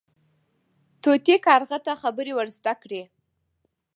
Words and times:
طوطي 1.03 1.35
کارغه 1.47 1.77
ته 1.85 1.93
خبرې 2.03 2.33
ور 2.35 2.47
زده 2.57 2.73
کړې. 2.81 3.03